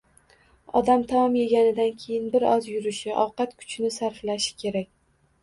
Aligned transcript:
Odam 0.79 1.03
taom 1.11 1.35
yeganidan 1.39 1.91
keyin 2.05 2.25
bir 2.37 2.47
oz 2.53 2.71
yurishi, 2.71 3.13
ovqat 3.25 3.55
kuchini 3.61 3.93
sarflashi 4.01 4.59
kerak. 4.67 4.91